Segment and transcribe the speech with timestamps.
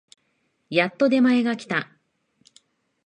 [0.71, 1.91] やっと出前が来た